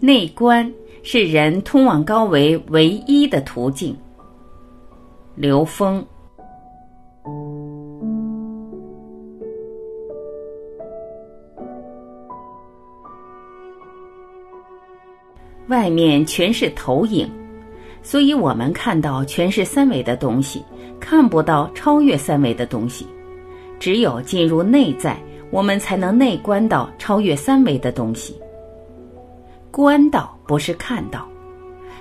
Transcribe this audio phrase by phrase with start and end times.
[0.00, 0.70] 内观
[1.02, 3.96] 是人通往高维唯一的途径。
[5.34, 6.04] 刘峰。
[15.68, 17.28] 外面全是投影，
[18.02, 20.64] 所以我们看到全是三维的东西，
[20.98, 23.06] 看不到超越三维的东西。
[23.78, 25.20] 只有进入内在，
[25.50, 28.34] 我们才能内观到超越三维的东西。
[29.78, 31.24] 观到不是看到，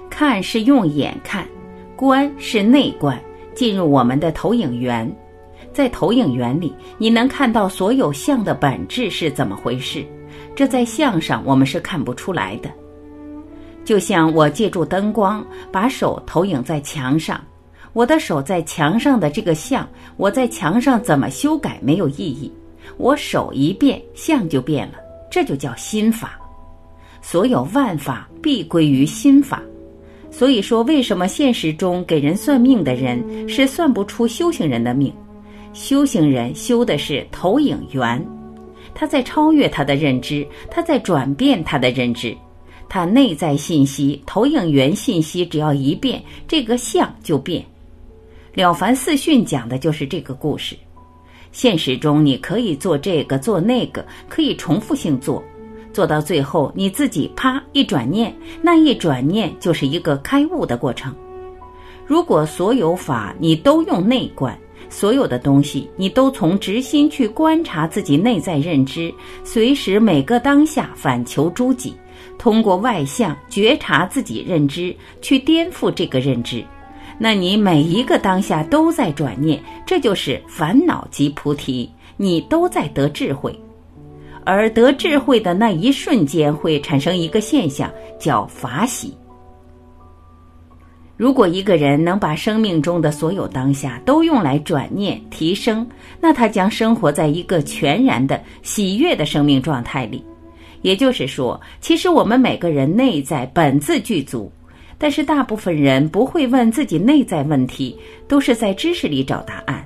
[0.10, 1.48] 看是用眼看，
[1.96, 3.22] 观是内观，
[3.54, 5.08] 进入我们的投影源。
[5.72, 10.04] 在投影源里，你能看到所有相的本质是怎么回事。
[10.56, 12.72] 这在相上我们是看不出来的。
[13.86, 17.40] 就像我借助灯光把手投影在墙上，
[17.94, 22.52] 我的手在墙上的这个像，我在墙上怎么修改没有意义。
[22.98, 24.96] 我手一变，像就变了，
[25.30, 26.40] 这就叫心法。
[27.22, 29.62] 所有万法必归于心法。
[30.30, 35.14] 所以说，为什么现实中给人算命的人是算不出修行人的命？
[35.74, 38.24] 修行人修的是投影源，
[38.94, 42.36] 他在超越他的认知，他在转变他的认知。
[42.90, 47.64] 他内在信息、投影源信息，只要一变，这个相就变。
[48.54, 50.76] 了凡四训讲的就是这个故事。
[51.52, 55.44] 现实中，你可以做这个做那个，可以重复性做，
[55.98, 58.32] 做到最后，你自己啪一转念，
[58.62, 61.12] 那一转念就是一个开悟的过程。
[62.06, 64.56] 如果所有法你都用内观，
[64.90, 69.12] 所有的东西你都从直心去观察自己内在认知，
[69.44, 71.96] 随时每个当下反求诸己。
[72.38, 76.64] 通过外相觉察自己认知，去颠覆这个认知，
[77.18, 83.60] 那你每一个当下都在转念，这就是烦恼即菩提，你都在得智慧，
[84.48, 89.14] 而得智慧的那一瞬间会产生一个现象，叫法喜。
[91.18, 95.86] 如果一个人能把生命中的所有当下都用来转念提升，
[96.22, 100.24] 那他将生活在一个全然的喜悦的生命状态里。
[100.82, 104.50] 也就是说，其实我们每个人内在本自具足，
[104.98, 107.98] 但是大部分人不会问自己内在问题，
[108.30, 109.86] 都是在知识里找答案。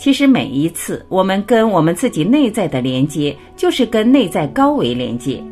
[0.00, 5.44] 其实每一次我们跟我们自己内在的连接，就是跟内在高维连接。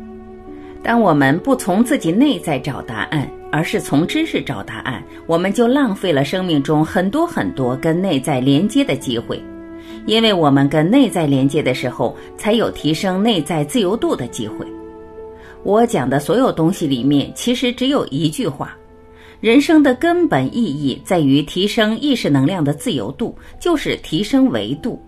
[0.81, 9.39] 当我们不从自己内在找答案，而是从知识找答案，我们就浪费了生命中很多很多跟内在连接的机会。
[10.07, 14.65] 因为我们跟内在连接的时候，才有提升内在自由度的机会。
[15.61, 18.75] 我讲的所有东西里面，其实只有一句话：
[19.39, 25.01] 人生的根本意义在于提升意识能量的自由度，就是提升维度。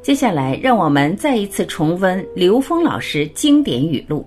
[0.00, 4.24] 接下来，让我们再一次重温刘峰老师经典语录：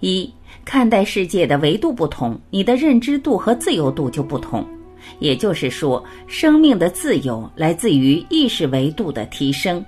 [0.00, 0.28] 一、
[0.64, 4.66] 看待世界的维度不同，你的认知度和自由度就不同。
[5.20, 9.84] 也就是说，生命的自由来自于意识维度的提升。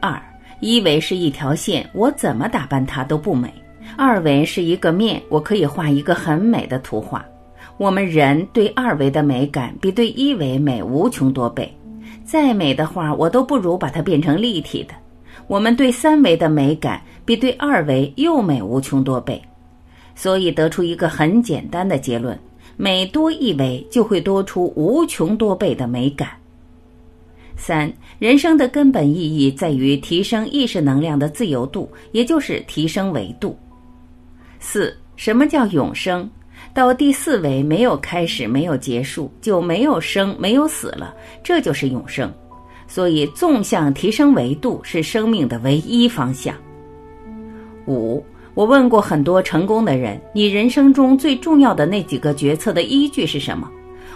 [0.00, 0.20] 二，
[0.60, 3.48] 一维是一条线，我怎么打扮它都不美；
[3.96, 7.24] 二维是一个面，我可以画一个很美的图画。
[7.76, 11.72] 我们人对二维的美感比对一维美无穷多倍，
[12.24, 14.94] 再美的画我都不如把它变成立体的。
[15.46, 19.42] 我们对三维的美感比对二维又美无穷多倍，
[20.14, 22.38] 所以得出一个很简单的结论。
[22.76, 26.28] 每多一维，就会多出无穷多倍的美感。
[27.56, 33.56] 三，人生的根本意义在于提升意识能量的自由度，也就是提升维度。
[34.64, 36.28] 四，什么叫永生？
[36.72, 42.32] 到第四维没有开始，没有结束，就没有生，没有死了，这就是永生。
[42.88, 46.56] 所以，纵向提升维度是生命的唯一方向。
[47.86, 48.24] 五。
[48.54, 53.68] 我问过很多成功的人，你人生中最重要的那几个决策的依据是什么？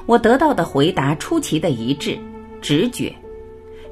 [0.07, 2.17] 我得到的回答出奇的一致：
[2.63, 3.13] 直觉。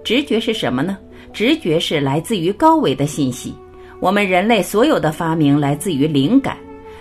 [0.05, 0.97] 直觉是什么呢？
[1.33, 3.53] 直觉是来自于高维的信息。
[3.99, 6.57] 我们人类所有的发明来自于灵感，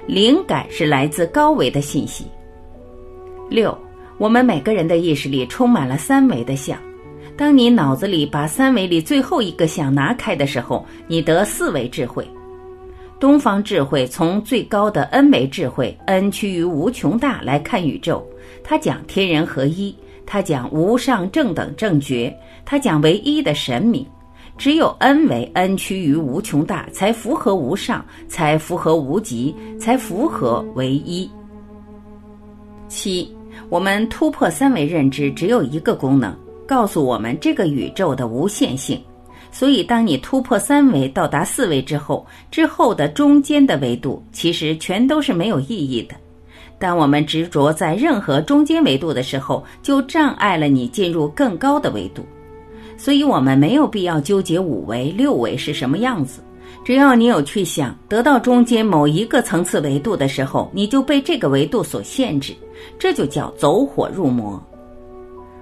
[0.07, 2.25] 灵感是来自高维的信息。
[3.49, 3.77] 六，
[4.17, 6.77] 我们每个人的意识里充满了三维的相。
[7.37, 12.25] 当你脑子里把三维里最后一个想拿开的时候，你得四维智慧。
[13.19, 18.25] 东方智慧从最高的 N 维智慧，N 趋于无穷大来看宇宙。
[18.63, 19.93] 它讲天人合一，
[20.25, 22.33] 它讲无上正等正觉，
[22.63, 24.05] 它讲唯一的神明。
[24.57, 31.29] 只有 N 为 N 趋于无穷大，才符合无上，才符合无极，才符合唯一。
[32.87, 33.29] 七，
[33.69, 36.33] 我们突破三维认知，只有一个功能，
[36.65, 39.01] 告诉我们这个宇宙的无限性。
[39.51, 46.15] 所以，当你突破三维到达四维之后，之后的中间的维度其实全都是没有意义的。
[46.77, 52.25] 当我们执着在任何中间维度的时候，就障碍了你进入更高的维度。
[52.97, 56.41] 所以，我们没有必要纠结五维、六维是什么样子。
[56.83, 62.53] 只要你有去想得到中间某一个层次维度的时候，你就被这个维度所限制，
[62.99, 64.61] 这就叫走火入魔。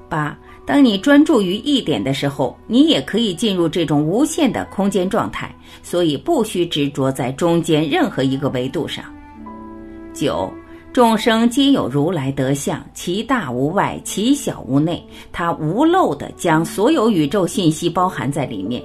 [0.10, 0.38] 八。
[0.66, 9.04] 当你专注于一点的时候，你也可以进入这种无限的空间状态，所以不需执着在中间任何一个维度上。
[10.14, 10.50] 九，
[10.94, 18.80] 众生皆有如来德相，其大无外，其小无内，它无漏的将所有宇宙信息包含在里面。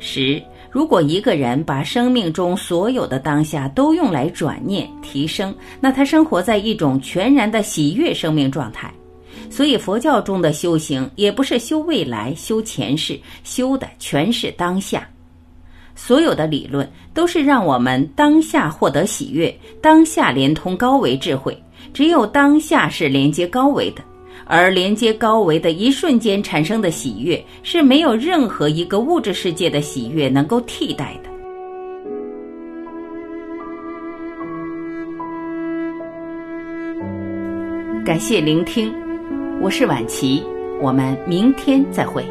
[0.00, 8.92] 十，如果一个人把生命中所有的当下都用来转念提升，那他生活在一种全然的喜悦生命状态。
[9.48, 15.08] 所以，佛教中的修行也不是修未来、修前世，修的全是当下。
[15.94, 21.56] 所有的理论都是让我们当下获得喜悦，当下连通高维智慧。
[21.92, 24.02] 只有当下是连接高维的，
[24.46, 31.30] 而连接高维的一瞬间产生的喜悦，是没有任何一个物质世界的喜悦能够替代的。
[38.04, 38.92] 感谢聆听。
[39.62, 40.42] 我是晚琪，
[40.82, 42.24] 我们明天再会。